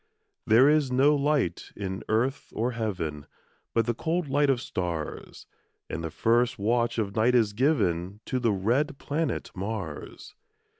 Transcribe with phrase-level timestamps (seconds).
[0.47, 3.27] There is no light in earth or heaven,
[3.75, 5.45] But the cold light of stars;
[5.91, 10.33] And the first watch of night is given To the red planet Mars.